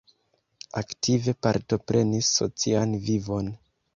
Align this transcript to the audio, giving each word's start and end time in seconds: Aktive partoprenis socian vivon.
Aktive 0.79 1.35
partoprenis 1.47 2.31
socian 2.39 2.99
vivon. 3.11 3.55